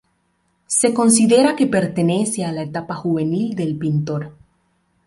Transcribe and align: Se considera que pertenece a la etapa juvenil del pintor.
Se 0.65 0.95
considera 0.95 1.55
que 1.55 1.67
pertenece 1.67 2.43
a 2.43 2.51
la 2.51 2.63
etapa 2.63 2.95
juvenil 2.95 3.55
del 3.55 3.75
pintor. 3.77 4.33